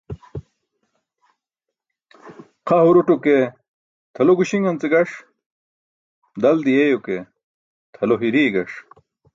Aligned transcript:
Xa 2.67 2.75
huruto 2.85 3.15
ke 3.23 3.35
tʰalo 4.13 4.31
guśiṇance 4.37 4.85
gaṣ, 4.93 5.09
dal 6.41 6.57
diyeyo 6.65 6.97
ke 7.05 7.15
tʰalo 7.95 8.13
hiriye 8.21 8.49
gaṣ. 8.55 8.71